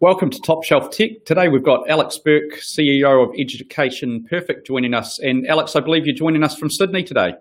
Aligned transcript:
Welcome 0.00 0.30
to 0.30 0.40
Top 0.42 0.62
Shelf 0.62 0.90
Tech. 0.90 1.24
Today 1.24 1.48
we've 1.48 1.64
got 1.64 1.90
Alex 1.90 2.18
Burke, 2.18 2.52
CEO 2.60 3.20
of 3.20 3.34
Education 3.36 4.24
Perfect, 4.30 4.64
joining 4.64 4.94
us. 4.94 5.18
And 5.18 5.44
Alex, 5.48 5.74
I 5.74 5.80
believe 5.80 6.06
you're 6.06 6.14
joining 6.14 6.44
us 6.44 6.56
from 6.56 6.70
Sydney 6.70 7.02
today. 7.02 7.34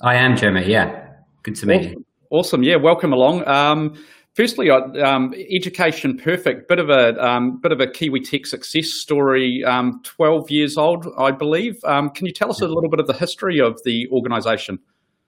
I 0.00 0.14
am, 0.14 0.36
Jeremy. 0.36 0.64
Yeah, 0.64 1.08
good 1.42 1.56
to 1.56 1.66
meet 1.66 1.80
awesome. 1.80 1.92
you. 1.92 2.04
Awesome. 2.30 2.62
Yeah, 2.62 2.76
welcome 2.76 3.12
along. 3.12 3.44
Um, 3.48 4.00
firstly, 4.34 4.70
um, 4.70 5.34
Education 5.50 6.16
Perfect, 6.16 6.68
bit 6.68 6.78
of 6.78 6.88
a 6.88 7.20
um, 7.20 7.60
bit 7.60 7.72
of 7.72 7.80
a 7.80 7.88
Kiwi 7.88 8.20
Tech 8.20 8.46
success 8.46 8.90
story. 8.90 9.64
Um, 9.64 10.00
Twelve 10.04 10.48
years 10.52 10.78
old, 10.78 11.08
I 11.18 11.32
believe. 11.32 11.82
Um, 11.82 12.10
can 12.10 12.26
you 12.26 12.32
tell 12.32 12.48
us 12.48 12.60
a 12.60 12.68
little 12.68 12.90
bit 12.90 13.00
of 13.00 13.08
the 13.08 13.14
history 13.14 13.60
of 13.60 13.80
the 13.84 14.08
organisation? 14.12 14.78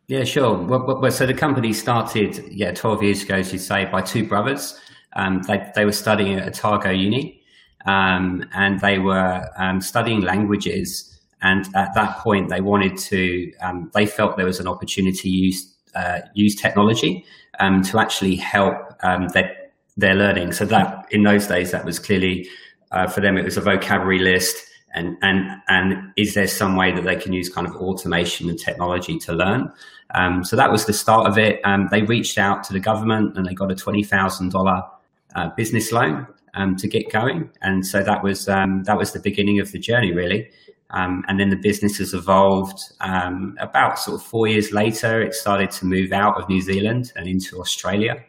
Yeah, 0.07 0.23
sure. 0.23 0.57
Well, 0.57 1.01
well, 1.01 1.11
so 1.11 1.27
the 1.27 1.35
company 1.35 1.73
started, 1.73 2.45
yeah, 2.49 2.71
12 2.71 3.03
years 3.03 3.23
ago, 3.25 3.35
as 3.35 3.53
you 3.53 3.59
say, 3.59 3.87
by 3.87 4.03
two 4.03 4.25
brothers. 4.25 4.79
Um, 5.17 5.43
they, 5.43 5.71
they 5.75 5.85
were 5.85 5.93
studying 5.93 6.39
at 6.39 6.47
Otago 6.47 6.91
Uni 6.91 7.43
um, 7.87 8.45
and 8.53 8.81
they 8.81 8.99
were 8.99 9.49
um, 9.57 9.81
studying 9.81 10.21
languages. 10.21 11.19
And 11.43 11.67
at 11.75 11.95
that 11.95 12.19
point, 12.19 12.49
they 12.49 12.61
wanted 12.61 12.97
to, 12.99 13.53
um, 13.63 13.91
they 13.95 14.07
felt 14.07 14.37
there 14.37 14.47
was 14.47 14.61
an 14.61 14.69
opportunity 14.69 15.17
to 15.17 15.29
use, 15.29 15.75
uh, 15.95 16.21
use 16.35 16.55
technology 16.55 17.25
um, 17.61 17.83
to 17.83 17.99
actually 17.99 18.37
help 18.37 18.77
um, 19.03 19.29
their, 19.29 19.55
their 19.97 20.15
learning. 20.15 20.53
So 20.53 20.65
that 20.67 21.07
in 21.11 21.23
those 21.23 21.47
days, 21.47 21.71
that 21.71 21.85
was 21.85 21.99
clearly 21.99 22.49
uh, 22.93 23.07
for 23.07 23.21
them, 23.21 23.37
it 23.37 23.45
was 23.45 23.57
a 23.57 23.61
vocabulary 23.61 24.19
list. 24.19 24.57
And, 24.95 25.17
and, 25.21 25.61
and 25.69 26.13
is 26.17 26.35
there 26.35 26.47
some 26.47 26.77
way 26.77 26.93
that 26.93 27.05
they 27.05 27.17
can 27.17 27.33
use 27.33 27.49
kind 27.49 27.67
of 27.67 27.75
automation 27.77 28.49
and 28.49 28.59
technology 28.59 29.19
to 29.21 29.33
learn? 29.35 29.71
Um, 30.15 30.43
so 30.43 30.57
that 30.57 30.71
was 30.71 30.87
the 30.87 30.93
start 30.93 31.27
of 31.27 31.37
it. 31.37 31.61
Um, 31.65 31.89
they 31.91 32.03
reached 32.03 32.39
out 32.39 32.65
to 32.65 32.73
the 32.73 32.81
government 32.81 33.37
and 33.37 33.47
they 33.47 33.55
got 33.55 33.71
a 33.71 33.75
$20,000 33.75 34.91
uh, 35.37 35.51
business 35.57 35.93
loan 35.93 36.27
um, 36.55 36.75
to 36.77 36.89
get 36.89 37.13
going. 37.13 37.51
And 37.63 37.87
so 37.87 38.03
that 38.03 38.25
was 38.25 38.49
um, 38.49 38.83
that 38.85 38.99
was 38.99 39.13
the 39.13 39.21
beginning 39.21 39.61
of 39.61 39.71
the 39.71 39.79
journey, 39.79 40.13
really. 40.13 40.51
Um, 40.91 41.25
and 41.29 41.39
then 41.39 41.51
the 41.51 41.57
business 41.57 41.99
has 41.99 42.15
evolved. 42.15 42.81
Um, 43.01 43.57
about 43.61 43.99
sort 43.99 44.21
of 44.21 44.27
four 44.27 44.47
years 44.47 44.73
later, 44.73 45.21
it 45.21 45.35
started 45.35 45.71
to 45.73 45.87
move 45.87 46.13
out 46.13 46.41
of 46.41 46.49
New 46.49 46.61
Zealand 46.61 47.13
and 47.17 47.29
into 47.29 47.61
Australia. 47.61 48.25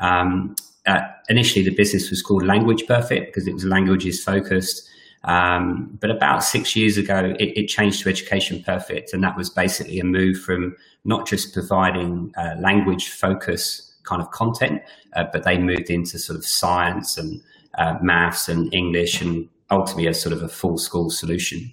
Um, 0.00 0.54
uh, 0.86 1.00
initially, 1.28 1.64
the 1.64 1.74
business 1.74 2.10
was 2.10 2.22
called 2.22 2.44
Language 2.44 2.86
Perfect 2.86 3.26
because 3.26 3.46
it 3.46 3.54
was 3.54 3.64
languages 3.64 4.22
focused. 4.22 4.88
Um, 5.24 5.96
but 6.00 6.10
about 6.10 6.42
six 6.42 6.74
years 6.74 6.98
ago, 6.98 7.34
it, 7.38 7.56
it, 7.56 7.66
changed 7.68 8.02
to 8.02 8.08
Education 8.08 8.60
Perfect, 8.64 9.12
and 9.12 9.22
that 9.22 9.36
was 9.36 9.48
basically 9.48 10.00
a 10.00 10.04
move 10.04 10.40
from 10.40 10.76
not 11.04 11.28
just 11.28 11.52
providing 11.52 12.32
uh, 12.36 12.56
language 12.58 13.08
focus 13.08 13.91
kind 14.04 14.22
of 14.22 14.30
content, 14.30 14.82
uh, 15.14 15.24
but 15.32 15.44
they 15.44 15.58
moved 15.58 15.90
into 15.90 16.18
sort 16.18 16.38
of 16.38 16.44
science 16.44 17.16
and 17.16 17.40
uh, 17.78 17.94
maths 18.02 18.48
and 18.48 18.72
English 18.74 19.20
and 19.20 19.48
ultimately 19.70 20.06
a 20.06 20.14
sort 20.14 20.32
of 20.32 20.42
a 20.42 20.48
full 20.48 20.76
school 20.76 21.10
solution. 21.10 21.72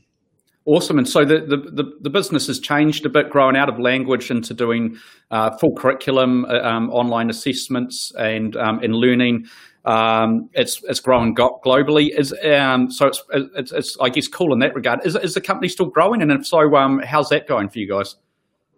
Awesome. 0.66 1.00
And 1.00 1.08
so 1.08 1.26
the, 1.26 1.40
the, 1.40 1.98
the, 2.00 2.10
business 2.12 2.46
has 2.46 2.60
changed 2.60 3.04
a 3.06 3.10
bit, 3.10 3.32
growing 3.32 3.56
out 3.56 3.70
of 3.70 3.80
language 3.80 4.30
into 4.30 4.54
doing 4.54 4.98
uh, 5.32 5.58
full 5.58 5.74
curriculum, 5.76 6.46
uh, 6.46 6.60
um, 6.60 6.92
online 6.92 7.30
assessments, 7.30 8.12
and 8.20 8.56
um, 8.56 8.80
and 8.84 8.94
learning. 8.94 9.48
Um, 9.86 10.50
it's 10.54 10.84
it's 10.84 11.00
growing 11.00 11.34
globally. 11.34 12.16
Is 12.16 12.36
um, 12.46 12.92
so 12.92 13.08
it's, 13.08 13.24
it's, 13.34 13.72
it's 13.72 13.98
I 14.00 14.10
guess 14.10 14.28
cool 14.28 14.54
in 14.54 14.60
that 14.60 14.76
regard. 14.76 15.04
Is 15.06 15.16
is 15.16 15.34
the 15.34 15.42
company 15.42 15.70
still 15.70 15.88
growing? 15.88 16.22
And 16.22 16.32
if 16.32 16.46
so, 16.46 16.76
um, 16.76 17.00
how's 17.00 17.30
that 17.30 17.48
going 17.48 17.70
for 17.70 17.80
you 17.80 17.90
guys? 17.90 18.16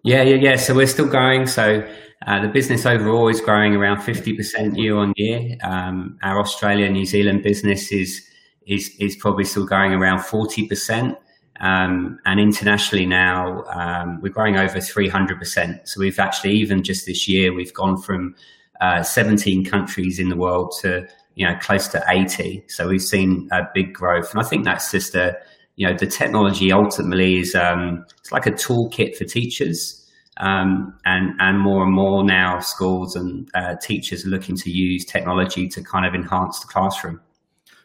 Yeah, 0.03 0.21
yeah, 0.21 0.35
yeah. 0.35 0.55
So 0.55 0.73
we're 0.73 0.87
still 0.87 1.09
going. 1.09 1.45
So 1.45 1.85
uh, 2.27 2.41
the 2.41 2.47
business 2.47 2.85
overall 2.85 3.27
is 3.29 3.41
growing 3.41 3.75
around 3.75 3.97
50% 3.97 4.77
year 4.77 4.95
on 4.95 5.13
year. 5.15 5.57
Um, 5.63 6.19
our 6.21 6.39
Australia, 6.39 6.89
New 6.89 7.05
Zealand 7.05 7.41
business 7.41 7.91
is, 7.91 8.21
is, 8.67 8.95
is 8.99 9.15
probably 9.15 9.43
still 9.43 9.65
going 9.65 9.93
around 9.93 10.19
40%. 10.19 11.15
Um, 11.61 12.19
and 12.25 12.39
internationally 12.39 13.05
now, 13.05 13.63
um, 13.65 14.19
we're 14.21 14.33
growing 14.33 14.57
over 14.57 14.77
300%. 14.77 15.87
So 15.87 15.99
we've 15.99 16.19
actually, 16.19 16.53
even 16.53 16.83
just 16.83 17.05
this 17.05 17.27
year, 17.27 17.53
we've 17.53 17.73
gone 17.73 17.99
from 18.01 18.35
uh, 18.81 19.01
17 19.01 19.65
countries 19.65 20.19
in 20.19 20.29
the 20.29 20.37
world 20.37 20.73
to, 20.81 21.07
you 21.35 21.47
know, 21.47 21.55
close 21.59 21.87
to 21.89 22.03
80. 22.07 22.65
So 22.67 22.87
we've 22.87 23.01
seen 23.01 23.47
a 23.51 23.61
big 23.73 23.93
growth. 23.93 24.31
And 24.31 24.43
I 24.43 24.47
think 24.47 24.63
that's 24.63 24.91
just 24.91 25.15
a, 25.15 25.37
you 25.75 25.87
know, 25.87 25.95
the 25.97 26.07
technology 26.07 26.71
ultimately 26.71 27.39
is, 27.39 27.55
um, 27.55 28.05
it's 28.19 28.31
like 28.31 28.45
a 28.45 28.51
toolkit 28.51 29.15
for 29.15 29.25
teachers. 29.25 30.00
Um, 30.37 30.97
and 31.05 31.33
and 31.39 31.59
more 31.59 31.83
and 31.83 31.93
more 31.93 32.23
now 32.23 32.59
schools 32.59 33.15
and 33.15 33.49
uh, 33.53 33.75
teachers 33.81 34.25
are 34.25 34.29
looking 34.29 34.55
to 34.55 34.71
use 34.71 35.05
technology 35.05 35.67
to 35.67 35.83
kind 35.83 36.05
of 36.05 36.15
enhance 36.15 36.59
the 36.61 36.67
classroom. 36.67 37.19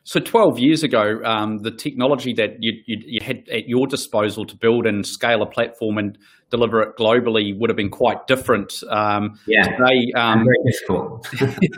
So 0.06 0.20
12 0.20 0.60
years 0.60 0.84
ago, 0.84 1.20
um, 1.24 1.58
the 1.62 1.72
technology 1.72 2.32
that 2.34 2.58
you, 2.60 2.74
you, 2.86 2.96
you, 3.04 3.18
had 3.20 3.38
at 3.48 3.66
your 3.66 3.88
disposal 3.88 4.46
to 4.46 4.56
build 4.56 4.86
and 4.86 5.04
scale 5.04 5.42
a 5.42 5.46
platform 5.46 5.98
and 5.98 6.16
deliver 6.48 6.80
it 6.80 6.96
globally 6.96 7.58
would 7.58 7.68
have 7.70 7.76
been 7.76 7.90
quite 7.90 8.28
different. 8.28 8.72
Um, 8.88 9.36
yeah, 9.48 9.64
today, 9.64 10.12
um, 10.14 10.44
very 10.44 10.58
difficult. 10.70 11.28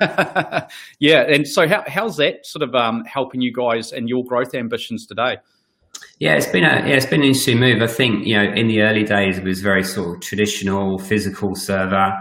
yeah, 1.01 1.23
and 1.23 1.49
so 1.49 1.67
how, 1.67 1.83
how's 1.87 2.19
that 2.19 2.45
sort 2.45 2.69
of 2.69 2.75
um, 2.75 3.03
helping 3.07 3.41
you 3.41 3.51
guys 3.51 3.93
and 3.93 4.11
your 4.11 4.23
growth 4.25 4.55
ambitions 4.55 5.07
today? 5.07 5.39
Yeah, 6.19 6.35
it's 6.35 6.47
been 6.47 6.65
a 6.65 6.87
yeah, 6.87 6.97
it's 6.97 7.07
been 7.07 7.21
an 7.21 7.29
interesting 7.29 7.61
move. 7.61 7.81
I 7.81 7.87
think 7.87 8.27
you 8.27 8.37
know 8.37 8.53
in 8.53 8.67
the 8.67 8.83
early 8.83 9.05
days 9.05 9.39
it 9.39 9.45
was 9.45 9.61
very 9.61 9.85
sort 9.85 10.17
of 10.17 10.21
traditional 10.21 10.99
physical 10.99 11.55
server 11.55 12.13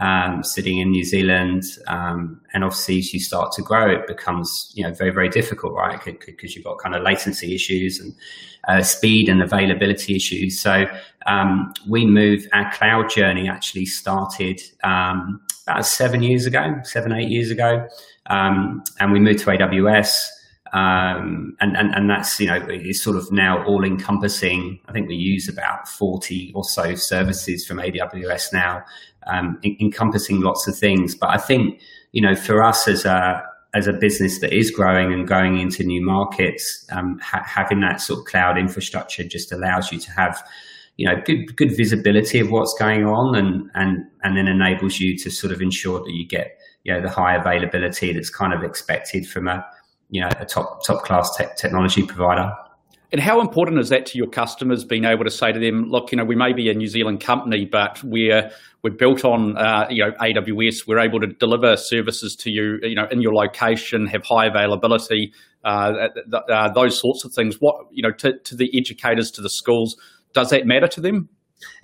um, 0.00 0.42
sitting 0.42 0.78
in 0.78 0.90
New 0.90 1.04
Zealand, 1.04 1.62
um, 1.86 2.40
and 2.52 2.64
obviously 2.64 2.98
as 2.98 3.14
you 3.14 3.20
start 3.20 3.52
to 3.52 3.62
grow, 3.62 3.90
it 3.90 4.06
becomes 4.06 4.72
you 4.74 4.84
know 4.84 4.92
very 4.92 5.10
very 5.10 5.30
difficult, 5.30 5.72
right? 5.72 5.98
Because 6.04 6.54
you've 6.54 6.64
got 6.64 6.78
kind 6.78 6.94
of 6.94 7.02
latency 7.02 7.54
issues 7.54 7.98
and 7.98 8.14
uh, 8.68 8.82
speed 8.82 9.28
and 9.28 9.42
availability 9.42 10.16
issues. 10.16 10.60
So 10.60 10.86
um, 11.26 11.72
we 11.88 12.04
moved 12.04 12.48
our 12.52 12.70
cloud 12.72 13.10
journey 13.10 13.48
actually 13.48 13.86
started 13.86 14.60
um, 14.84 15.40
about 15.66 15.86
seven 15.86 16.22
years 16.22 16.46
ago, 16.46 16.78
seven 16.82 17.12
eight 17.12 17.28
years 17.30 17.50
ago, 17.50 17.88
um, 18.26 18.82
and 19.00 19.12
we 19.12 19.20
moved 19.20 19.40
to 19.40 19.46
AWS. 19.46 20.26
Um, 20.76 21.56
and, 21.60 21.74
and, 21.74 21.94
and 21.94 22.10
that's, 22.10 22.38
you 22.38 22.48
know, 22.48 22.56
is 22.68 23.02
sort 23.02 23.16
of 23.16 23.32
now 23.32 23.64
all 23.64 23.82
encompassing. 23.82 24.78
I 24.86 24.92
think 24.92 25.08
we 25.08 25.14
use 25.14 25.48
about 25.48 25.88
40 25.88 26.52
or 26.54 26.64
so 26.64 26.94
services 26.94 27.66
from 27.66 27.78
AWS 27.78 28.52
now, 28.52 28.84
um, 29.26 29.58
en- 29.64 29.78
encompassing 29.80 30.42
lots 30.42 30.68
of 30.68 30.76
things. 30.76 31.14
But 31.14 31.30
I 31.30 31.38
think, 31.38 31.80
you 32.12 32.20
know, 32.20 32.34
for 32.34 32.62
us 32.62 32.88
as 32.88 33.06
a, 33.06 33.42
as 33.72 33.86
a 33.86 33.94
business 33.94 34.40
that 34.40 34.52
is 34.52 34.70
growing 34.70 35.14
and 35.14 35.26
going 35.26 35.58
into 35.58 35.82
new 35.82 36.04
markets, 36.04 36.84
um, 36.92 37.18
ha- 37.22 37.44
having 37.46 37.80
that 37.80 38.02
sort 38.02 38.18
of 38.18 38.26
cloud 38.26 38.58
infrastructure 38.58 39.24
just 39.24 39.52
allows 39.52 39.90
you 39.90 39.98
to 39.98 40.10
have, 40.10 40.46
you 40.98 41.06
know, 41.06 41.18
good 41.24 41.56
good 41.56 41.74
visibility 41.74 42.38
of 42.38 42.50
what's 42.50 42.74
going 42.78 43.04
on, 43.04 43.34
and 43.34 43.70
and 43.74 44.04
and 44.24 44.36
then 44.36 44.46
enables 44.46 44.98
you 44.98 45.16
to 45.18 45.30
sort 45.30 45.52
of 45.52 45.60
ensure 45.60 46.00
that 46.00 46.12
you 46.12 46.26
get, 46.26 46.58
you 46.84 46.92
know, 46.92 47.02
the 47.02 47.10
high 47.10 47.34
availability 47.36 48.14
that's 48.14 48.30
kind 48.30 48.54
of 48.54 48.62
expected 48.62 49.28
from 49.28 49.46
a 49.46 49.66
you 50.10 50.20
know 50.20 50.28
a 50.38 50.44
top 50.44 50.84
top 50.84 51.04
class 51.04 51.34
tech 51.36 51.56
technology 51.56 52.04
provider. 52.04 52.52
And 53.12 53.20
how 53.20 53.40
important 53.40 53.78
is 53.78 53.88
that 53.90 54.04
to 54.06 54.18
your 54.18 54.26
customers 54.26 54.84
being 54.84 55.04
able 55.04 55.24
to 55.24 55.30
say 55.30 55.52
to 55.52 55.60
them, 55.60 55.84
look, 55.84 56.10
you 56.10 56.18
know, 56.18 56.24
we 56.24 56.34
may 56.34 56.52
be 56.52 56.68
a 56.68 56.74
New 56.74 56.88
Zealand 56.88 57.20
company, 57.20 57.64
but 57.64 58.02
we're 58.02 58.50
we're 58.82 58.90
built 58.90 59.24
on 59.24 59.56
uh, 59.56 59.86
you 59.88 60.04
know 60.04 60.10
AWS. 60.20 60.86
We're 60.86 60.98
able 60.98 61.20
to 61.20 61.28
deliver 61.28 61.76
services 61.76 62.34
to 62.36 62.50
you, 62.50 62.78
you 62.82 62.94
know, 62.94 63.06
in 63.10 63.22
your 63.22 63.34
location, 63.34 64.06
have 64.06 64.24
high 64.24 64.46
availability, 64.46 65.32
uh, 65.64 66.08
uh, 66.32 66.68
those 66.72 67.00
sorts 67.00 67.24
of 67.24 67.32
things. 67.32 67.56
What 67.60 67.76
you 67.90 68.02
know, 68.02 68.12
to, 68.12 68.38
to 68.38 68.56
the 68.56 68.70
educators, 68.76 69.30
to 69.32 69.40
the 69.40 69.50
schools, 69.50 69.96
does 70.32 70.50
that 70.50 70.66
matter 70.66 70.88
to 70.88 71.00
them? 71.00 71.28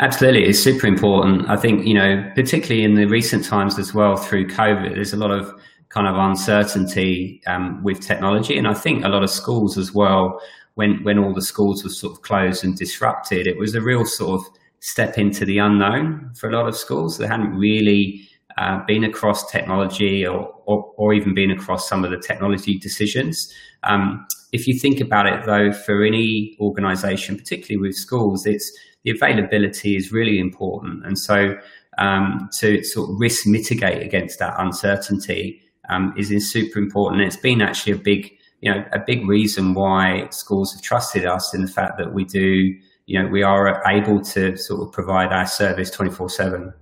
Absolutely, 0.00 0.44
it's 0.44 0.59
super 0.59 0.87
important. 0.87 1.49
I 1.49 1.56
think 1.56 1.87
you 1.87 1.94
know, 1.94 2.31
particularly 2.34 2.84
in 2.84 2.94
the 2.94 3.06
recent 3.06 3.44
times 3.44 3.78
as 3.78 3.94
well 3.94 4.16
through 4.16 4.49
COVID, 4.49 4.94
there's 4.94 5.12
a 5.12 5.16
lot 5.16 5.31
of 5.31 5.53
kind 5.92 6.08
of 6.08 6.16
uncertainty 6.16 7.42
um, 7.47 7.82
with 7.82 8.00
technology. 8.00 8.56
And 8.56 8.66
I 8.66 8.75
think 8.75 9.04
a 9.04 9.08
lot 9.08 9.22
of 9.22 9.30
schools 9.30 9.77
as 9.77 9.92
well, 9.92 10.41
when, 10.74 11.04
when 11.04 11.18
all 11.18 11.34
the 11.34 11.42
schools 11.42 11.84
were 11.84 11.91
sort 11.91 12.15
of 12.15 12.22
closed 12.22 12.65
and 12.65 12.77
disrupted, 12.77 13.47
it 13.47 13.59
was 13.59 13.74
a 13.74 13.80
real 13.80 14.06
sort 14.06 14.41
of 14.41 14.47
step 14.80 15.18
into 15.18 15.44
the 15.44 15.59
unknown 15.59 16.33
for 16.34 16.48
a 16.48 16.53
lot 16.53 16.66
of 16.66 16.77
schools. 16.77 17.18
They 17.18 17.27
hadn't 17.27 17.54
really 17.54 18.27
uh, 18.56 18.80
been 18.86 19.04
across 19.04 19.50
technology 19.50 20.27
or, 20.27 20.53
or, 20.66 20.92
or, 20.97 21.15
even 21.15 21.34
been 21.34 21.50
across 21.50 21.89
some 21.89 22.04
of 22.04 22.10
the 22.10 22.18
technology 22.18 22.78
decisions. 22.78 23.53
Um, 23.84 24.27
if 24.53 24.66
you 24.66 24.78
think 24.78 25.00
about 25.00 25.27
it 25.27 25.47
though, 25.47 25.72
for 25.72 26.04
any 26.04 26.56
organization, 26.60 27.36
particularly 27.36 27.80
with 27.80 27.97
schools, 27.97 28.44
it's 28.44 28.71
the 29.04 29.10
availability 29.10 29.97
is 29.97 30.12
really 30.12 30.39
important. 30.39 31.04
And 31.06 31.18
so 31.18 31.56
um, 31.98 32.48
to 32.59 32.83
sort 32.84 33.10
of 33.10 33.16
risk 33.18 33.47
mitigate 33.47 34.03
against 34.03 34.39
that 34.39 34.54
uncertainty, 34.59 35.62
um, 35.88 36.14
is, 36.16 36.30
is 36.30 36.50
super 36.50 36.78
important. 36.78 37.20
And 37.20 37.26
it's 37.26 37.36
been 37.36 37.62
actually 37.62 37.92
a 37.92 37.98
big, 37.98 38.32
you 38.60 38.72
know, 38.72 38.84
a 38.92 38.98
big 38.98 39.26
reason 39.26 39.74
why 39.74 40.28
schools 40.30 40.72
have 40.72 40.82
trusted 40.82 41.26
us 41.26 41.54
in 41.54 41.62
the 41.62 41.68
fact 41.70 41.98
that 41.98 42.12
we 42.12 42.24
do, 42.24 42.74
you 43.06 43.22
know, 43.22 43.28
we 43.28 43.42
are 43.42 43.82
able 43.86 44.20
to 44.20 44.56
sort 44.56 44.82
of 44.82 44.92
provide 44.92 45.32
our 45.32 45.46
service 45.46 45.90
24 45.90 46.30
7. 46.30 46.72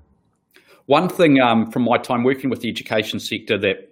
One 0.87 1.09
thing 1.09 1.41
um, 1.41 1.71
from 1.71 1.83
my 1.83 1.99
time 1.99 2.25
working 2.25 2.51
with 2.51 2.61
the 2.61 2.69
education 2.69 3.21
sector 3.21 3.57
that 3.59 3.90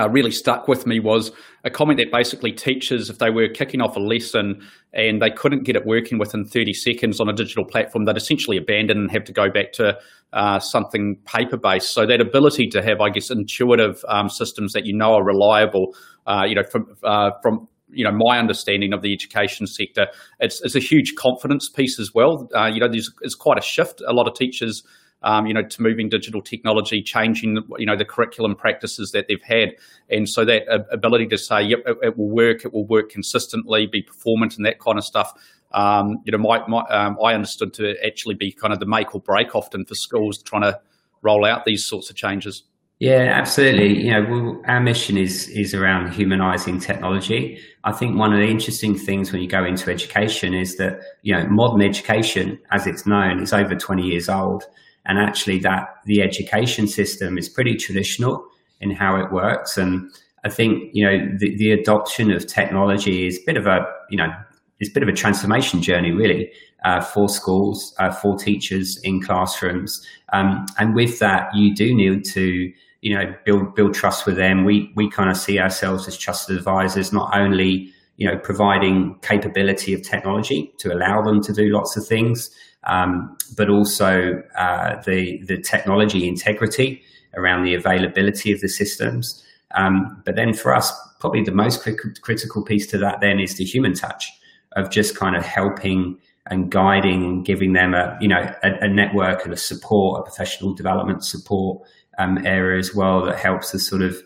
uh, 0.00 0.08
really 0.08 0.30
stuck 0.30 0.66
with 0.66 0.86
me 0.86 0.98
was 0.98 1.30
a 1.64 1.70
comment 1.70 1.98
that 1.98 2.10
basically 2.10 2.52
teachers, 2.52 3.10
if 3.10 3.18
they 3.18 3.30
were 3.30 3.48
kicking 3.48 3.80
off 3.80 3.96
a 3.96 4.00
lesson 4.00 4.66
and 4.92 5.20
they 5.20 5.30
couldn't 5.30 5.64
get 5.64 5.76
it 5.76 5.84
working 5.84 6.18
within 6.18 6.44
30 6.44 6.72
seconds 6.72 7.20
on 7.20 7.28
a 7.28 7.32
digital 7.32 7.64
platform, 7.64 8.04
they'd 8.04 8.16
essentially 8.16 8.56
abandon 8.56 8.98
and 8.98 9.10
have 9.10 9.24
to 9.24 9.32
go 9.32 9.50
back 9.50 9.72
to 9.72 9.96
uh, 10.32 10.58
something 10.58 11.16
paper 11.26 11.56
based. 11.56 11.90
So 11.90 12.06
that 12.06 12.20
ability 12.20 12.68
to 12.68 12.82
have, 12.82 13.00
I 13.00 13.10
guess, 13.10 13.30
intuitive 13.30 14.02
um, 14.08 14.28
systems 14.28 14.72
that 14.72 14.86
you 14.86 14.96
know 14.96 15.14
are 15.14 15.24
reliable, 15.24 15.94
uh, 16.26 16.44
you 16.46 16.54
know, 16.54 16.64
from 16.70 16.86
uh, 17.04 17.30
from 17.42 17.68
you 17.92 18.04
know 18.04 18.12
my 18.12 18.38
understanding 18.38 18.92
of 18.92 19.02
the 19.02 19.12
education 19.12 19.66
sector, 19.66 20.06
it's, 20.38 20.60
it's 20.62 20.76
a 20.76 20.80
huge 20.80 21.14
confidence 21.16 21.68
piece 21.68 21.98
as 21.98 22.12
well. 22.14 22.48
Uh, 22.54 22.66
you 22.66 22.80
know, 22.80 22.88
there's, 22.88 23.12
there's 23.20 23.34
quite 23.34 23.58
a 23.58 23.62
shift. 23.62 24.00
A 24.06 24.12
lot 24.12 24.28
of 24.28 24.34
teachers 24.34 24.84
um, 25.22 25.46
you 25.46 25.54
know, 25.54 25.62
to 25.62 25.82
moving 25.82 26.08
digital 26.08 26.40
technology, 26.40 27.02
changing, 27.02 27.58
you 27.78 27.86
know, 27.86 27.96
the 27.96 28.04
curriculum 28.04 28.54
practices 28.54 29.10
that 29.12 29.26
they've 29.28 29.42
had. 29.42 29.70
And 30.08 30.28
so 30.28 30.44
that 30.44 30.62
ability 30.90 31.26
to 31.28 31.38
say, 31.38 31.62
yep, 31.62 31.80
it, 31.86 31.96
it 32.02 32.18
will 32.18 32.30
work, 32.30 32.64
it 32.64 32.72
will 32.72 32.86
work 32.86 33.10
consistently, 33.10 33.86
be 33.86 34.02
performant 34.02 34.56
and 34.56 34.64
that 34.64 34.80
kind 34.80 34.98
of 34.98 35.04
stuff. 35.04 35.32
Um, 35.72 36.18
you 36.24 36.32
know, 36.32 36.38
my, 36.38 36.66
my 36.66 36.80
um, 36.88 37.16
I 37.22 37.34
understood 37.34 37.74
to 37.74 37.94
actually 38.04 38.34
be 38.34 38.50
kind 38.50 38.72
of 38.72 38.80
the 38.80 38.86
make 38.86 39.14
or 39.14 39.20
break 39.20 39.54
often 39.54 39.84
for 39.84 39.94
schools 39.94 40.42
trying 40.42 40.62
to 40.62 40.80
roll 41.22 41.44
out 41.44 41.64
these 41.64 41.84
sorts 41.84 42.10
of 42.10 42.16
changes. 42.16 42.64
Yeah, 42.98 43.32
absolutely. 43.32 44.04
You 44.04 44.10
know, 44.10 44.62
our 44.66 44.80
mission 44.80 45.16
is 45.16 45.48
is 45.48 45.74
around 45.74 46.12
humanizing 46.12 46.80
technology. 46.80 47.58
I 47.84 47.92
think 47.92 48.18
one 48.18 48.34
of 48.34 48.40
the 48.40 48.48
interesting 48.48 48.98
things 48.98 49.32
when 49.32 49.40
you 49.40 49.48
go 49.48 49.64
into 49.64 49.90
education 49.90 50.52
is 50.52 50.76
that 50.76 51.00
you 51.22 51.34
know 51.34 51.46
modern 51.48 51.82
education, 51.82 52.58
as 52.72 52.86
it's 52.86 53.06
known, 53.06 53.40
is 53.40 53.54
over 53.54 53.74
twenty 53.74 54.02
years 54.02 54.28
old 54.28 54.64
and 55.06 55.18
actually 55.18 55.58
that 55.58 55.88
the 56.06 56.22
education 56.22 56.86
system 56.86 57.38
is 57.38 57.48
pretty 57.48 57.74
traditional 57.76 58.44
in 58.80 58.90
how 58.90 59.16
it 59.16 59.32
works. 59.32 59.76
And 59.76 60.10
i 60.42 60.48
think 60.48 60.88
you 60.94 61.04
know 61.04 61.36
the, 61.38 61.54
the 61.56 61.70
adoption 61.70 62.30
of 62.30 62.46
technology 62.46 63.26
is 63.26 63.36
a 63.36 63.42
bit 63.44 63.58
of 63.58 63.66
a 63.66 63.86
you 64.08 64.16
know 64.16 64.32
it's 64.78 64.88
a 64.88 64.92
bit 64.94 65.02
of 65.02 65.08
a 65.10 65.12
transformation 65.12 65.82
journey 65.82 66.10
really 66.10 66.50
uh, 66.84 67.00
for 67.00 67.28
schools 67.28 67.94
uh, 67.98 68.10
for 68.10 68.36
teachers 68.36 68.98
in 69.02 69.20
classrooms. 69.20 70.04
Um, 70.32 70.66
and 70.78 70.94
with 70.94 71.18
that 71.18 71.54
you 71.54 71.74
do 71.74 71.94
need 71.94 72.24
to 72.26 72.72
you 73.02 73.14
know 73.14 73.34
build 73.44 73.74
build 73.74 73.94
trust 73.94 74.26
with 74.26 74.36
them. 74.36 74.64
We 74.64 74.92
we 74.96 75.10
kind 75.10 75.30
of 75.30 75.36
see 75.36 75.58
ourselves 75.58 76.08
as 76.08 76.16
trusted 76.16 76.56
advisors 76.56 77.12
not 77.12 77.36
only 77.36 77.92
you 78.20 78.28
know 78.28 78.38
providing 78.38 79.18
capability 79.22 79.92
of 79.92 80.02
technology 80.02 80.72
to 80.78 80.92
allow 80.94 81.20
them 81.20 81.42
to 81.42 81.52
do 81.52 81.70
lots 81.70 81.96
of 81.96 82.06
things 82.06 82.50
um, 82.84 83.36
but 83.56 83.68
also 83.68 84.42
uh, 84.56 85.00
the 85.02 85.42
the 85.44 85.58
technology 85.60 86.26
integrity 86.26 87.02
around 87.34 87.64
the 87.64 87.74
availability 87.74 88.52
of 88.52 88.60
the 88.60 88.68
systems. 88.68 89.44
Um, 89.72 90.20
but 90.24 90.34
then 90.34 90.52
for 90.52 90.74
us, 90.74 90.92
probably 91.20 91.44
the 91.44 91.52
most 91.52 91.86
critical 92.22 92.62
piece 92.62 92.86
to 92.88 92.98
that 92.98 93.20
then 93.20 93.38
is 93.38 93.56
the 93.56 93.64
human 93.64 93.94
touch 93.94 94.32
of 94.72 94.90
just 94.90 95.16
kind 95.16 95.36
of 95.36 95.44
helping 95.44 96.18
and 96.46 96.70
guiding 96.70 97.24
and 97.24 97.44
giving 97.44 97.74
them 97.74 97.94
a 97.94 98.16
you 98.20 98.28
know 98.28 98.52
a, 98.62 98.72
a 98.84 98.88
network 98.88 99.44
and 99.44 99.52
a 99.52 99.56
support, 99.56 100.20
a 100.20 100.22
professional 100.22 100.74
development 100.74 101.24
support 101.24 101.82
um, 102.18 102.44
area 102.46 102.78
as 102.78 102.94
well 102.94 103.24
that 103.24 103.38
helps 103.38 103.74
us 103.74 103.86
sort 103.86 104.02
of 104.02 104.16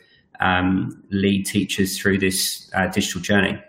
um, 0.40 1.02
lead 1.10 1.44
teachers 1.44 1.98
through 1.98 2.18
this 2.18 2.70
uh, 2.74 2.86
digital 2.86 3.20
journey. 3.20 3.60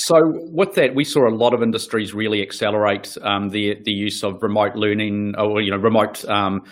So 0.00 0.14
with 0.52 0.74
that, 0.74 0.94
we 0.94 1.02
saw 1.02 1.28
a 1.28 1.34
lot 1.34 1.52
of 1.54 1.60
industries 1.60 2.14
really 2.14 2.40
accelerate 2.40 3.18
um, 3.22 3.48
the 3.48 3.74
the 3.82 3.90
use 3.90 4.22
of 4.22 4.40
remote 4.40 4.76
learning 4.76 5.34
or 5.36 5.60
you 5.60 5.72
know 5.72 5.76
remote 5.76 6.24
um, 6.26 6.62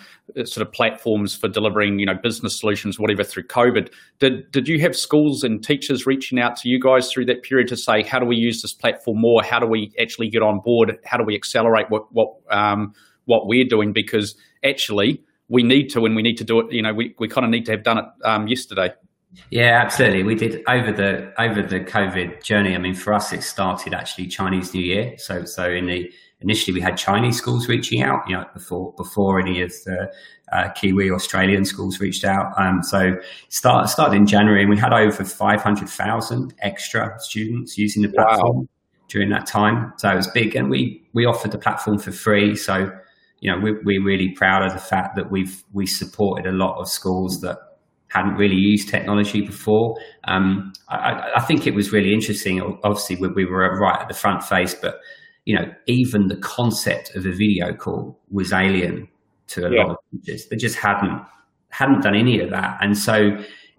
sort 0.45 0.65
of 0.65 0.73
platforms 0.73 1.35
for 1.35 1.49
delivering 1.49 1.99
you 1.99 2.07
know 2.07 2.15
business 2.23 2.61
solutions, 2.61 3.01
whatever 3.01 3.25
through 3.25 3.49
COVID. 3.49 3.93
Did 4.21 4.49
did 4.53 4.69
you 4.69 4.81
have 4.83 4.95
schools 4.95 5.43
and 5.43 5.61
teachers 5.61 6.07
reaching 6.07 6.39
out 6.39 6.55
to 6.59 6.69
you 6.69 6.79
guys 6.81 7.11
through 7.11 7.25
that 7.27 7.43
period 7.43 7.67
to 7.67 7.77
say 7.77 8.05
how 8.05 8.21
do 8.21 8.27
we 8.27 8.37
use 8.37 8.63
this 8.63 8.73
platform 8.73 9.21
more? 9.21 9.43
How 9.43 9.59
do 9.59 9.67
we 9.67 9.93
actually 10.01 10.29
get 10.29 10.43
on 10.43 10.61
board? 10.65 10.97
How 11.05 11.17
do 11.17 11.25
we 11.27 11.35
accelerate 11.35 11.87
what 11.89 12.05
what 12.13 12.29
um, 12.53 12.93
what 13.25 13.49
we're 13.49 13.67
doing? 13.69 13.93
Because 13.93 14.37
actually 14.65 15.21
we 15.49 15.65
need 15.65 15.89
to, 15.89 16.05
and 16.05 16.15
we 16.15 16.23
need 16.23 16.37
to 16.37 16.45
do 16.45 16.61
it. 16.61 16.67
You 16.71 16.83
know, 16.83 16.95
we, 16.95 17.15
we 17.19 17.27
kind 17.27 17.45
of 17.45 17.51
need 17.51 17.67
to 17.67 17.73
have 17.73 17.83
done 17.83 17.99
it 17.99 18.05
um, 18.25 18.47
yesterday. 18.47 18.91
Yeah, 19.51 19.81
absolutely. 19.83 20.23
We 20.23 20.35
did 20.35 20.63
over 20.69 20.93
the 20.93 21.33
over 21.41 21.63
the 21.63 21.81
COVID 21.81 22.43
journey. 22.43 22.75
I 22.75 22.79
mean, 22.79 22.95
for 22.95 23.13
us, 23.13 23.33
it 23.33 23.43
started 23.43 23.95
actually 23.95 24.27
Chinese 24.27 24.75
New 24.75 24.83
Year. 24.83 25.17
So, 25.19 25.45
so 25.45 25.71
in 25.71 25.87
the 25.87 26.13
initially 26.41 26.75
we 26.75 26.81
had 26.81 26.97
Chinese 26.97 27.39
schools 27.39 27.69
reaching 27.69 28.03
out, 28.03 28.29
you 28.29 28.37
know, 28.37 28.45
before 28.53 28.93
before 28.97 29.41
any 29.41 29.63
of 29.63 29.73
the 29.85 30.11
uh, 30.53 30.69
Kiwi 30.71 31.11
Australian 31.11 31.65
schools 31.65 32.01
reached 32.01 32.25
out. 32.25 32.53
Um, 32.59 32.83
so 32.83 33.17
start 33.49 33.89
started 33.89 34.17
in 34.17 34.27
January, 34.27 34.63
and 34.63 34.71
we 34.71 34.77
had 34.77 34.93
over 34.93 35.25
five 35.25 35.63
hundred 35.63 35.89
thousand 35.89 36.55
extra 36.61 37.15
students 37.19 37.79
using 37.79 38.03
the 38.03 38.09
platform 38.09 38.59
wow. 38.59 38.69
during 39.09 39.31
that 39.31 39.47
time. 39.47 39.93
So 39.99 40.11
it 40.11 40.17
was 40.17 40.29
big, 40.29 40.57
and 40.57 40.71
we 40.71 41.09
we 41.13 41.25
offered 41.25 41.53
the 41.53 41.59
platform 41.59 41.99
for 41.99 42.13
free. 42.13 42.57
So 42.57 42.93
you 43.41 43.51
know, 43.51 43.59
we, 43.59 43.73
we're 43.73 44.03
really 44.03 44.31
proud 44.31 44.63
of 44.63 44.73
the 44.73 44.79
fact 44.79 45.15
that 45.17 45.31
we've 45.31 45.63
we 45.73 45.87
supported 45.87 46.47
a 46.47 46.53
lot 46.53 46.79
of 46.79 46.89
schools 46.89 47.41
that 47.43 47.59
hadn't 48.17 48.37
really 48.37 48.57
used 48.57 48.89
technology 48.89 49.43
before. 49.43 49.97
Um, 50.25 50.73
I, 50.89 51.33
I, 51.37 51.41
think 51.41 51.67
it 51.67 51.75
was 51.75 51.93
really 51.93 52.13
interesting. 52.13 52.61
Obviously, 52.83 53.17
we, 53.17 53.29
we, 53.29 53.45
were 53.45 53.79
right 53.79 54.01
at 54.01 54.09
the 54.09 54.15
front 54.15 54.43
face, 54.43 54.75
but 54.75 54.97
you 55.45 55.55
know, 55.55 55.73
even 55.87 56.29
the 56.29 56.37
concept 56.37 57.15
of 57.15 57.27
a 57.27 57.33
video 57.33 57.73
call 57.75 58.19
was 58.31 58.53
alien 58.53 59.09
to 59.49 59.67
a 59.67 59.71
yeah. 59.71 59.83
lot 59.83 59.91
of 59.91 59.97
teachers. 60.11 60.47
They 60.49 60.57
just 60.57 60.77
hadn't 60.77 61.23
hadn't 61.71 62.03
done 62.03 62.17
any 62.17 62.41
of 62.41 62.51
that, 62.51 62.79
and 62.81 62.97
so 62.97 63.37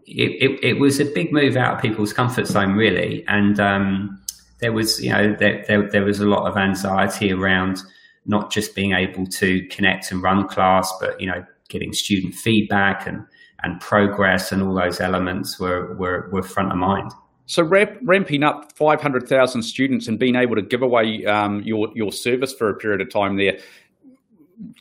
it, 0.07 0.31
it, 0.41 0.63
it 0.63 0.79
was 0.79 0.99
a 0.99 1.05
big 1.05 1.33
move 1.33 1.57
out 1.57 1.75
of 1.75 1.81
people's 1.81 2.13
comfort 2.13 2.47
zone, 2.47 2.73
really. 2.73 3.25
And 3.27 3.59
um, 3.59 4.21
there 4.59 4.71
was, 4.71 5.03
you 5.03 5.11
know, 5.11 5.35
there, 5.37 5.65
there, 5.67 5.89
there 5.89 6.05
was 6.05 6.19
a 6.19 6.25
lot 6.25 6.49
of 6.49 6.57
anxiety 6.57 7.33
around 7.33 7.81
not 8.25 8.51
just 8.51 8.73
being 8.73 8.93
able 8.93 9.25
to 9.25 9.67
connect 9.67 10.11
and 10.11 10.23
run 10.23 10.47
class, 10.47 10.91
but 10.99 11.19
you 11.19 11.27
know, 11.27 11.43
getting 11.69 11.91
student 11.91 12.33
feedback 12.33 13.05
and 13.05 13.25
and 13.63 13.79
progress 13.79 14.51
and 14.51 14.61
all 14.61 14.75
those 14.75 14.99
elements 14.99 15.59
were, 15.59 15.95
were, 15.95 16.29
were 16.31 16.43
front 16.43 16.71
of 16.71 16.77
mind. 16.77 17.11
So 17.47 17.63
ramp, 17.63 17.97
ramping 18.03 18.43
up 18.43 18.73
500,000 18.73 19.63
students 19.63 20.07
and 20.07 20.19
being 20.19 20.35
able 20.35 20.55
to 20.55 20.61
give 20.61 20.81
away 20.81 21.25
um, 21.25 21.61
your, 21.63 21.89
your 21.95 22.11
service 22.11 22.53
for 22.53 22.69
a 22.69 22.75
period 22.75 23.01
of 23.01 23.09
time 23.09 23.37
there, 23.37 23.57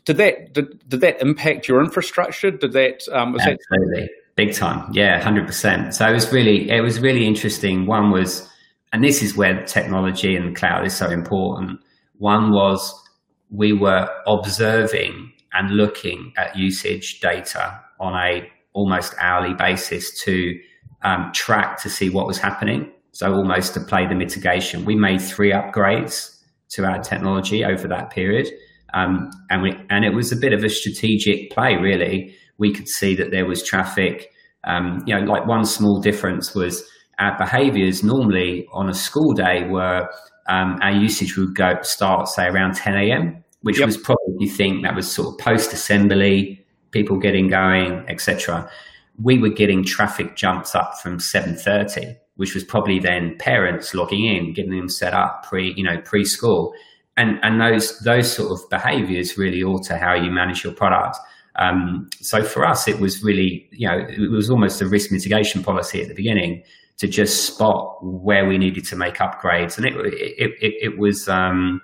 did 0.05 0.17
that 0.17 0.55
did, 0.55 0.88
did 0.88 1.00
that 1.00 1.20
impact 1.20 1.69
your 1.69 1.82
infrastructure? 1.82 2.50
Did 2.50 2.73
that 2.73 3.06
um, 3.12 3.32
was 3.32 3.43
absolutely 3.43 4.02
that- 4.02 4.11
big 4.37 4.55
time? 4.55 4.90
Yeah, 4.93 5.20
hundred 5.20 5.46
percent. 5.46 5.94
So 5.94 6.08
it 6.08 6.12
was 6.12 6.32
really 6.32 6.70
it 6.70 6.81
was 6.81 7.00
really 7.00 7.26
interesting. 7.26 7.87
One 7.87 8.11
was, 8.11 8.49
and 8.93 9.05
this 9.05 9.23
is 9.23 9.37
where 9.37 9.64
technology 9.64 10.37
and 10.37 10.56
cloud 10.56 10.87
is 10.87 10.97
so 10.97 11.11
important. 11.11 11.80
One 12.18 12.52
was 12.52 12.95
we 13.50 13.73
were 13.73 14.09
observing 14.26 15.33
and 15.52 15.71
looking 15.71 16.33
at 16.37 16.56
usage 16.56 17.21
data 17.21 17.80
on 18.00 18.14
a 18.14 18.50
almost 18.76 19.14
hourly 19.18 19.54
basis 19.54 20.23
to 20.23 20.54
um, 21.02 21.30
track 21.35 21.80
to 21.83 21.88
see 21.88 22.11
what 22.11 22.26
was 22.26 22.38
happening. 22.38 22.92
So 23.12 23.33
almost 23.33 23.73
to 23.75 23.80
play 23.80 24.06
the 24.06 24.14
mitigation. 24.14 24.85
We 24.85 24.95
made 24.95 25.21
three 25.21 25.50
upgrades 25.50 26.37
to 26.71 26.85
our 26.85 27.00
technology 27.00 27.64
over 27.64 27.88
that 27.88 28.11
period. 28.11 28.49
Um, 28.92 29.30
and 29.50 29.62
we 29.62 29.73
and 29.88 30.04
it 30.04 30.14
was 30.14 30.33
a 30.33 30.37
bit 30.37 30.52
of 30.52 30.62
a 30.62 30.68
strategic 30.68 31.50
play, 31.50 31.76
really. 31.76 32.35
We 32.59 32.73
could 32.73 32.88
see 32.88 33.16
that 33.16 33.30
there 33.30 33.47
was 33.47 33.62
traffic. 33.62 34.30
Um, 34.64 35.02
you 35.06 35.14
know, 35.14 35.25
like 35.25 35.47
one 35.47 35.64
small 35.64 36.00
difference 36.00 36.54
was 36.54 36.85
our 37.18 37.37
behaviours 37.38 38.04
normally 38.04 38.66
on 38.73 38.88
a 38.88 38.95
school 38.95 39.33
day 39.33 39.66
were 39.68 40.09
um, 40.49 40.78
our 40.83 40.92
usage 40.92 41.37
would 41.37 41.54
go 41.54 41.73
start 41.83 42.28
say 42.28 42.47
around 42.47 42.75
10 42.75 42.95
a.m., 42.95 43.45
which 43.62 43.78
yep. 43.78 43.87
was 43.87 43.97
probably 43.97 44.35
you 44.38 44.50
think 44.50 44.83
that 44.85 44.95
was 44.95 45.11
sort 45.11 45.28
of 45.28 45.38
post 45.38 45.73
assembly, 45.73 46.65
people 46.90 47.19
getting 47.19 47.49
going, 47.49 48.05
etc. 48.09 48.71
We 49.21 49.38
were 49.38 49.50
getting 49.50 49.85
traffic 49.85 50.37
jumps 50.37 50.75
up 50.75 50.99
from 51.00 51.19
7:30, 51.19 52.16
which 52.37 52.55
was 52.55 52.64
probably 52.64 52.99
then 52.99 53.37
parents 53.38 53.95
logging 53.95 54.25
in, 54.25 54.52
getting 54.52 54.76
them 54.76 54.88
set 54.88 55.14
up 55.14 55.47
pre, 55.49 55.73
you 55.75 55.85
know, 55.85 55.99
preschool, 55.99 56.73
and 57.16 57.38
and 57.43 57.61
those 57.61 57.99
those 58.00 58.31
sort 58.31 58.52
of 58.52 58.69
behaviours 58.71 59.38
really 59.38 59.62
alter 59.62 59.97
how 59.97 60.14
you 60.14 60.31
manage 60.31 60.64
your 60.64 60.73
product. 60.73 61.19
Um, 61.59 62.11
so 62.21 62.43
for 62.43 62.66
us, 62.66 62.87
it 62.87 63.00
was 63.00 63.23
really, 63.23 63.66
you 63.73 63.88
know, 63.88 63.99
it 63.99 64.31
was 64.31 64.50
almost 64.50 64.83
a 64.83 64.87
risk 64.87 65.11
mitigation 65.11 65.62
policy 65.62 66.02
at 66.02 66.09
the 66.09 66.14
beginning 66.14 66.62
to 66.99 67.09
just 67.09 67.45
spot 67.47 67.99
where 68.02 68.47
we 68.47 68.59
needed 68.59 68.85
to 68.87 68.97
make 68.97 69.16
upgrades, 69.16 69.76
and 69.78 69.87
it 69.87 69.95
it 69.97 70.50
it, 70.61 70.75
it 70.83 70.99
was. 70.99 71.28
Um, 71.28 71.81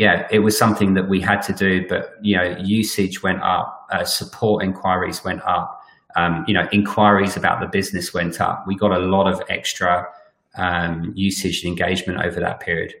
yeah, 0.00 0.26
it 0.30 0.38
was 0.38 0.56
something 0.56 0.94
that 0.94 1.10
we 1.10 1.20
had 1.20 1.42
to 1.42 1.52
do, 1.52 1.86
but 1.86 2.14
you 2.22 2.34
know, 2.34 2.56
usage 2.58 3.22
went 3.22 3.42
up, 3.42 3.86
uh, 3.92 4.02
support 4.02 4.64
inquiries 4.64 5.22
went 5.22 5.42
up, 5.42 5.78
um, 6.16 6.42
you 6.48 6.54
know, 6.54 6.66
inquiries 6.72 7.36
about 7.36 7.60
the 7.60 7.66
business 7.66 8.14
went 8.14 8.40
up. 8.40 8.64
We 8.66 8.76
got 8.76 8.92
a 8.92 8.98
lot 8.98 9.30
of 9.30 9.42
extra 9.50 10.08
um, 10.56 11.12
usage 11.14 11.62
and 11.62 11.68
engagement 11.68 12.24
over 12.24 12.40
that 12.40 12.60
period. 12.60 12.94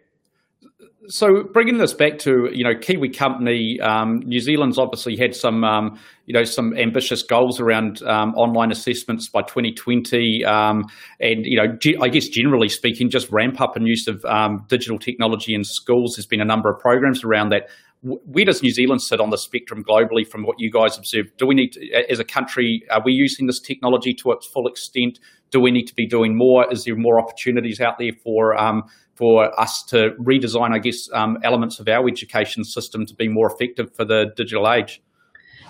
So 1.08 1.42
bringing 1.44 1.78
this 1.78 1.94
back 1.94 2.18
to 2.18 2.50
you 2.52 2.62
know 2.62 2.74
Kiwi 2.78 3.10
company, 3.10 3.78
um, 3.80 4.18
New 4.20 4.40
Zealand's 4.40 4.78
obviously 4.78 5.16
had 5.16 5.34
some 5.34 5.64
um, 5.64 5.98
you 6.26 6.34
know 6.34 6.44
some 6.44 6.76
ambitious 6.76 7.22
goals 7.22 7.58
around 7.58 8.02
um, 8.02 8.34
online 8.34 8.70
assessments 8.70 9.28
by 9.28 9.42
2020, 9.42 10.44
um, 10.44 10.84
and 11.18 11.46
you 11.46 11.56
know 11.56 11.74
ge- 11.76 11.96
I 12.00 12.08
guess 12.08 12.28
generally 12.28 12.68
speaking, 12.68 13.08
just 13.08 13.30
ramp 13.30 13.60
up 13.60 13.76
in 13.76 13.86
use 13.86 14.06
of 14.08 14.24
um, 14.26 14.64
digital 14.68 14.98
technology 14.98 15.54
in 15.54 15.64
schools. 15.64 16.16
There's 16.16 16.26
been 16.26 16.42
a 16.42 16.44
number 16.44 16.70
of 16.70 16.78
programs 16.80 17.24
around 17.24 17.50
that. 17.50 17.68
Where 18.02 18.46
does 18.46 18.62
New 18.62 18.70
Zealand 18.70 19.02
sit 19.02 19.20
on 19.20 19.28
the 19.28 19.36
spectrum 19.36 19.84
globally 19.84 20.26
from 20.26 20.44
what 20.44 20.58
you 20.58 20.70
guys 20.70 20.96
observe? 20.96 21.26
Do 21.36 21.46
we 21.46 21.54
need, 21.54 21.72
to, 21.72 22.10
as 22.10 22.18
a 22.18 22.24
country, 22.24 22.82
are 22.90 23.02
we 23.04 23.12
using 23.12 23.46
this 23.46 23.60
technology 23.60 24.14
to 24.14 24.32
its 24.32 24.46
full 24.46 24.66
extent? 24.66 25.18
Do 25.50 25.60
we 25.60 25.70
need 25.70 25.84
to 25.84 25.94
be 25.94 26.06
doing 26.06 26.36
more? 26.36 26.70
Is 26.72 26.84
there 26.84 26.96
more 26.96 27.20
opportunities 27.20 27.80
out 27.80 27.98
there 27.98 28.12
for 28.24 28.58
um, 28.58 28.84
for 29.16 29.60
us 29.60 29.82
to 29.88 30.12
redesign, 30.18 30.72
I 30.72 30.78
guess, 30.78 31.10
um, 31.12 31.36
elements 31.44 31.78
of 31.78 31.88
our 31.88 32.08
education 32.08 32.64
system 32.64 33.04
to 33.04 33.14
be 33.14 33.28
more 33.28 33.52
effective 33.52 33.94
for 33.94 34.06
the 34.06 34.32
digital 34.34 34.70
age? 34.72 35.02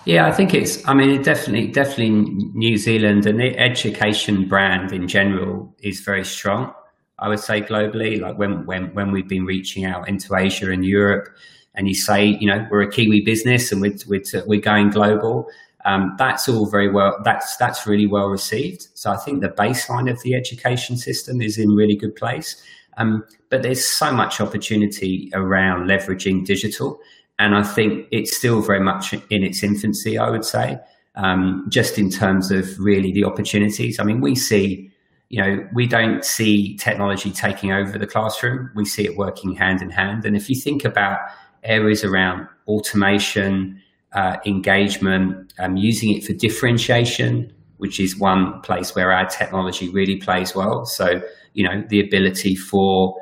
Yeah, 0.05 0.25
I 0.25 0.31
think 0.31 0.53
it's. 0.53 0.87
I 0.87 0.93
mean, 0.93 1.09
it 1.09 1.23
definitely, 1.23 1.67
definitely, 1.67 2.09
New 2.53 2.77
Zealand 2.77 3.25
and 3.25 3.39
the 3.39 3.57
education 3.57 4.47
brand 4.47 4.93
in 4.93 5.07
general 5.07 5.75
is 5.79 5.99
very 5.99 6.23
strong. 6.23 6.73
I 7.19 7.27
would 7.27 7.39
say 7.39 7.61
globally, 7.61 8.19
like 8.19 8.37
when 8.37 8.65
when 8.65 8.93
when 8.95 9.11
we've 9.11 9.27
been 9.27 9.45
reaching 9.45 9.85
out 9.85 10.07
into 10.09 10.33
Asia 10.35 10.71
and 10.71 10.83
Europe, 10.83 11.27
and 11.75 11.87
you 11.87 11.95
say, 11.95 12.25
you 12.25 12.47
know, 12.47 12.67
we're 12.69 12.81
a 12.81 12.91
Kiwi 12.91 13.21
business 13.21 13.71
and 13.71 13.81
we're 13.81 13.95
we're, 14.07 14.23
we're 14.45 14.61
going 14.61 14.89
global. 14.89 15.47
Um, 15.85 16.15
that's 16.17 16.47
all 16.47 16.69
very 16.69 16.91
well. 16.91 17.17
That's 17.23 17.55
that's 17.57 17.87
really 17.87 18.07
well 18.07 18.27
received. 18.27 18.87
So 18.93 19.11
I 19.11 19.17
think 19.17 19.41
the 19.41 19.49
baseline 19.49 20.11
of 20.11 20.21
the 20.21 20.35
education 20.35 20.97
system 20.97 21.41
is 21.41 21.57
in 21.57 21.69
really 21.69 21.95
good 21.95 22.15
place. 22.15 22.61
Um, 22.97 23.23
but 23.49 23.63
there's 23.63 23.85
so 23.85 24.11
much 24.11 24.39
opportunity 24.41 25.31
around 25.33 25.87
leveraging 25.87 26.45
digital. 26.45 26.99
And 27.39 27.55
I 27.55 27.63
think 27.63 28.07
it's 28.11 28.35
still 28.35 28.61
very 28.61 28.81
much 28.81 29.13
in 29.13 29.43
its 29.43 29.63
infancy, 29.63 30.17
I 30.17 30.29
would 30.29 30.45
say, 30.45 30.77
um, 31.15 31.65
just 31.69 31.97
in 31.97 32.09
terms 32.09 32.51
of 32.51 32.79
really 32.79 33.11
the 33.11 33.23
opportunities. 33.23 33.99
I 33.99 34.03
mean, 34.03 34.21
we 34.21 34.35
see, 34.35 34.91
you 35.29 35.41
know, 35.41 35.67
we 35.73 35.87
don't 35.87 36.23
see 36.23 36.77
technology 36.77 37.31
taking 37.31 37.71
over 37.71 37.97
the 37.97 38.05
classroom. 38.05 38.69
We 38.75 38.85
see 38.85 39.05
it 39.05 39.17
working 39.17 39.55
hand 39.55 39.81
in 39.81 39.89
hand. 39.89 40.25
And 40.25 40.35
if 40.35 40.49
you 40.49 40.59
think 40.59 40.85
about 40.85 41.19
areas 41.63 42.03
around 42.03 42.47
automation, 42.67 43.81
uh, 44.13 44.37
engagement, 44.45 45.53
um, 45.59 45.77
using 45.77 46.15
it 46.15 46.23
for 46.23 46.33
differentiation, 46.33 47.51
which 47.77 47.99
is 47.99 48.17
one 48.17 48.61
place 48.61 48.95
where 48.95 49.11
our 49.11 49.25
technology 49.25 49.89
really 49.89 50.17
plays 50.17 50.55
well. 50.55 50.85
So, 50.85 51.21
you 51.53 51.63
know, 51.67 51.83
the 51.89 51.99
ability 51.99 52.55
for 52.55 53.15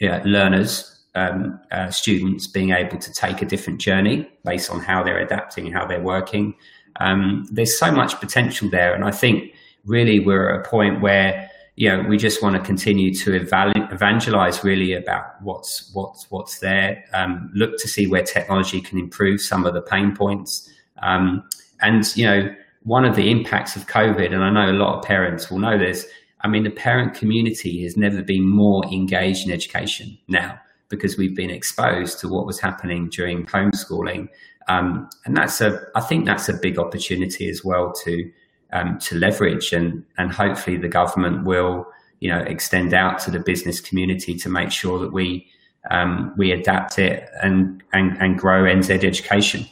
you 0.00 0.08
know, 0.08 0.20
learners, 0.24 0.88
um, 1.14 1.60
uh, 1.70 1.90
students 1.90 2.46
being 2.46 2.70
able 2.70 2.98
to 2.98 3.12
take 3.12 3.42
a 3.42 3.46
different 3.46 3.80
journey 3.80 4.28
based 4.44 4.70
on 4.70 4.80
how 4.80 5.02
they're 5.02 5.20
adapting, 5.20 5.70
how 5.72 5.86
they're 5.86 6.02
working. 6.02 6.54
Um, 7.00 7.46
there's 7.50 7.78
so 7.78 7.92
much 7.92 8.18
potential 8.20 8.68
there. 8.70 8.94
And 8.94 9.04
I 9.04 9.10
think 9.10 9.54
really 9.84 10.20
we're 10.20 10.54
at 10.54 10.66
a 10.66 10.68
point 10.68 11.00
where, 11.00 11.48
you 11.76 11.88
know, 11.88 12.02
we 12.02 12.18
just 12.18 12.42
want 12.42 12.54
to 12.54 12.62
continue 12.62 13.14
to 13.14 13.34
evangelize 13.34 14.62
really 14.62 14.92
about 14.92 15.40
what's, 15.42 15.90
what's, 15.94 16.30
what's 16.30 16.58
there, 16.58 17.02
um, 17.14 17.50
look 17.54 17.78
to 17.78 17.88
see 17.88 18.06
where 18.06 18.22
technology 18.22 18.80
can 18.80 18.98
improve 18.98 19.40
some 19.40 19.64
of 19.64 19.72
the 19.72 19.80
pain 19.80 20.14
points. 20.14 20.68
Um, 21.02 21.42
and, 21.80 22.04
you 22.16 22.26
know, 22.26 22.54
one 22.82 23.04
of 23.04 23.16
the 23.16 23.30
impacts 23.30 23.74
of 23.74 23.86
COVID, 23.86 24.32
and 24.32 24.44
I 24.44 24.50
know 24.50 24.70
a 24.70 24.76
lot 24.76 24.98
of 24.98 25.04
parents 25.04 25.50
will 25.50 25.58
know 25.58 25.78
this, 25.78 26.06
I 26.42 26.48
mean, 26.48 26.64
the 26.64 26.70
parent 26.70 27.14
community 27.14 27.84
has 27.84 27.96
never 27.96 28.22
been 28.22 28.46
more 28.48 28.84
engaged 28.86 29.46
in 29.46 29.52
education 29.52 30.18
now 30.28 30.58
because 30.88 31.16
we've 31.16 31.34
been 31.34 31.50
exposed 31.50 32.18
to 32.18 32.28
what 32.28 32.44
was 32.44 32.60
happening 32.60 33.08
during 33.08 33.46
homeschooling. 33.46 34.28
Um, 34.68 35.08
and 35.24 35.36
that's 35.36 35.60
a, 35.60 35.80
I 35.94 36.00
think 36.00 36.26
that's 36.26 36.48
a 36.48 36.54
big 36.54 36.78
opportunity 36.78 37.48
as 37.48 37.64
well 37.64 37.92
to, 38.04 38.30
um, 38.72 38.98
to 38.98 39.16
leverage 39.16 39.72
and, 39.72 40.04
and 40.18 40.32
hopefully 40.32 40.76
the 40.76 40.88
government 40.88 41.44
will, 41.44 41.86
you 42.20 42.30
know, 42.30 42.40
extend 42.40 42.94
out 42.94 43.18
to 43.20 43.30
the 43.30 43.40
business 43.40 43.80
community 43.80 44.36
to 44.36 44.48
make 44.48 44.70
sure 44.70 44.98
that 44.98 45.12
we, 45.12 45.46
um, 45.90 46.32
we 46.36 46.52
adapt 46.52 46.98
it 46.98 47.28
and, 47.42 47.82
and, 47.92 48.16
and 48.18 48.38
grow 48.38 48.64
NZ 48.64 49.04
education. 49.04 49.66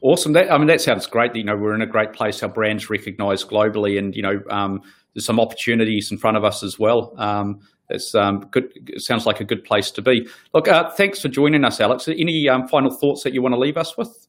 Awesome. 0.00 0.32
That, 0.32 0.50
I 0.52 0.58
mean, 0.58 0.68
that 0.68 0.80
sounds 0.80 1.06
great. 1.06 1.34
You 1.34 1.44
know, 1.44 1.56
we're 1.56 1.74
in 1.74 1.82
a 1.82 1.86
great 1.86 2.12
place. 2.12 2.42
Our 2.42 2.48
brand's 2.48 2.88
recognised 2.88 3.48
globally, 3.48 3.98
and 3.98 4.14
you 4.14 4.22
know, 4.22 4.40
um, 4.48 4.80
there's 5.12 5.26
some 5.26 5.40
opportunities 5.40 6.12
in 6.12 6.18
front 6.18 6.36
of 6.36 6.44
us 6.44 6.62
as 6.62 6.78
well. 6.78 7.12
Um, 7.18 7.60
it's 7.90 8.14
um, 8.14 8.46
good. 8.52 8.70
It 8.86 9.02
sounds 9.02 9.26
like 9.26 9.40
a 9.40 9.44
good 9.44 9.64
place 9.64 9.90
to 9.92 10.02
be. 10.02 10.28
Look, 10.54 10.68
uh, 10.68 10.90
thanks 10.90 11.20
for 11.20 11.28
joining 11.28 11.64
us, 11.64 11.80
Alex. 11.80 12.06
Any 12.06 12.48
um, 12.48 12.68
final 12.68 12.90
thoughts 12.90 13.24
that 13.24 13.32
you 13.32 13.42
want 13.42 13.54
to 13.54 13.58
leave 13.58 13.76
us 13.76 13.96
with? 13.96 14.28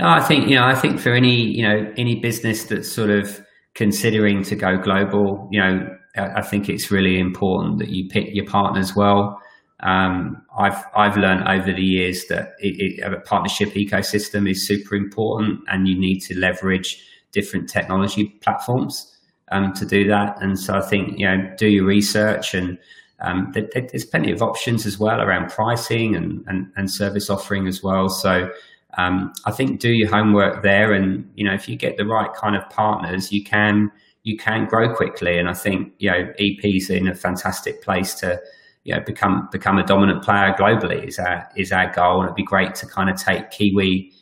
I 0.00 0.20
think 0.20 0.48
you 0.48 0.56
know. 0.56 0.64
I 0.64 0.74
think 0.74 0.98
for 0.98 1.12
any 1.12 1.42
you 1.42 1.62
know 1.62 1.92
any 1.96 2.16
business 2.16 2.64
that's 2.64 2.90
sort 2.90 3.10
of 3.10 3.44
considering 3.74 4.42
to 4.44 4.56
go 4.56 4.76
global, 4.76 5.48
you 5.50 5.60
know, 5.60 5.88
I 6.16 6.42
think 6.42 6.68
it's 6.68 6.90
really 6.90 7.18
important 7.18 7.78
that 7.78 7.88
you 7.88 8.08
pick 8.08 8.28
your 8.34 8.44
partners 8.46 8.94
well. 8.94 9.40
Um, 9.80 10.42
I've 10.58 10.84
I've 10.94 11.16
learned 11.16 11.48
over 11.48 11.72
the 11.72 11.82
years 11.82 12.26
that 12.28 12.52
it, 12.58 12.98
it, 12.98 13.12
a 13.12 13.20
partnership 13.20 13.70
ecosystem 13.70 14.48
is 14.50 14.66
super 14.66 14.94
important, 14.94 15.60
and 15.68 15.88
you 15.88 15.98
need 15.98 16.20
to 16.20 16.38
leverage 16.38 17.04
different 17.32 17.68
technology 17.68 18.38
platforms 18.42 19.18
um, 19.50 19.72
to 19.72 19.86
do 19.86 20.06
that. 20.08 20.40
And 20.40 20.58
so 20.58 20.74
I 20.74 20.82
think 20.82 21.18
you 21.18 21.26
know 21.26 21.50
do 21.56 21.68
your 21.68 21.84
research, 21.84 22.54
and 22.54 22.78
um, 23.20 23.50
there, 23.54 23.68
there's 23.74 24.04
plenty 24.04 24.32
of 24.32 24.42
options 24.42 24.86
as 24.86 24.98
well 24.98 25.20
around 25.20 25.50
pricing 25.50 26.14
and 26.14 26.44
and, 26.46 26.66
and 26.76 26.90
service 26.90 27.28
offering 27.28 27.66
as 27.66 27.82
well. 27.82 28.08
So 28.08 28.50
um, 28.98 29.32
I 29.44 29.52
think 29.52 29.80
do 29.80 29.90
your 29.90 30.08
homework 30.08 30.62
there, 30.62 30.92
and 30.92 31.30
you 31.34 31.44
know 31.44 31.54
if 31.54 31.68
you 31.68 31.76
get 31.76 31.96
the 31.96 32.06
right 32.06 32.32
kind 32.34 32.56
of 32.56 32.68
partners, 32.70 33.32
you 33.32 33.42
can 33.42 33.90
you 34.24 34.36
can 34.36 34.66
grow 34.66 34.94
quickly. 34.94 35.38
And 35.38 35.48
I 35.48 35.54
think 35.54 35.92
you 35.98 36.10
know 36.10 36.32
EP's 36.38 36.90
in 36.90 37.08
a 37.08 37.14
fantastic 37.14 37.82
place 37.82 38.14
to 38.14 38.40
you 38.84 38.94
know, 38.94 39.00
become 39.00 39.48
become 39.52 39.78
a 39.78 39.86
dominant 39.86 40.24
player 40.24 40.54
globally 40.58 41.06
is 41.06 41.18
our 41.18 41.48
is 41.56 41.72
our 41.72 41.92
goal, 41.92 42.20
and 42.20 42.24
it'd 42.24 42.36
be 42.36 42.42
great 42.42 42.74
to 42.76 42.86
kind 42.86 43.08
of 43.08 43.16
take 43.16 43.50
Kiwi 43.50 44.12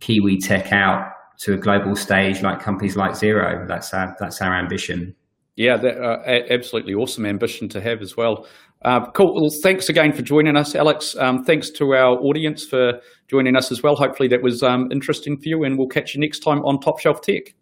Kiwi 0.00 0.38
tech 0.38 0.72
out 0.72 1.12
to 1.38 1.52
a 1.52 1.56
global 1.56 1.94
stage 1.94 2.42
like 2.42 2.60
companies 2.60 2.96
like 2.96 3.12
Xero. 3.12 3.66
That's 3.68 3.92
our 3.92 4.16
that's 4.18 4.40
our 4.40 4.54
ambition. 4.54 5.14
Yeah, 5.56 5.78
that, 5.78 5.96
uh, 5.98 6.52
absolutely 6.52 6.92
awesome 6.94 7.24
ambition 7.24 7.68
to 7.70 7.80
have 7.80 8.02
as 8.02 8.16
well. 8.16 8.46
Uh, 8.84 9.10
cool. 9.12 9.34
Well, 9.34 9.50
thanks 9.62 9.88
again 9.88 10.12
for 10.12 10.22
joining 10.22 10.54
us, 10.54 10.74
Alex. 10.74 11.16
Um, 11.16 11.42
thanks 11.44 11.70
to 11.70 11.94
our 11.94 12.18
audience 12.18 12.64
for 12.66 13.00
joining 13.28 13.56
us 13.56 13.72
as 13.72 13.82
well. 13.82 13.96
Hopefully 13.96 14.28
that 14.28 14.42
was 14.42 14.62
um, 14.62 14.88
interesting 14.92 15.36
for 15.36 15.48
you, 15.48 15.64
and 15.64 15.78
we'll 15.78 15.88
catch 15.88 16.14
you 16.14 16.20
next 16.20 16.40
time 16.40 16.58
on 16.58 16.78
Top 16.78 17.00
Shelf 17.00 17.22
Tech. 17.22 17.54